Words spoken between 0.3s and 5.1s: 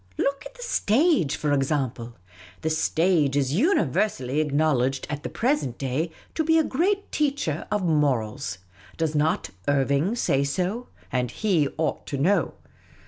at the stage, for example; the stage is universally acknowledged